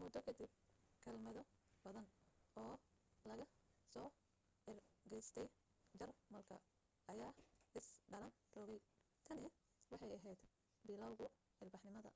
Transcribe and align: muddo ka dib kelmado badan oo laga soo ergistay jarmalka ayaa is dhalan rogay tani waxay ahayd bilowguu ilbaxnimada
muddo 0.00 0.18
ka 0.26 0.32
dib 0.38 0.52
kelmado 1.02 1.42
badan 1.84 2.06
oo 2.64 2.74
laga 3.28 3.46
soo 3.92 4.08
ergistay 4.70 5.48
jarmalka 5.98 6.56
ayaa 7.12 7.32
is 7.78 7.86
dhalan 8.10 8.32
rogay 8.56 8.80
tani 9.26 9.46
waxay 9.90 10.12
ahayd 10.18 10.40
bilowguu 10.86 11.30
ilbaxnimada 11.62 12.10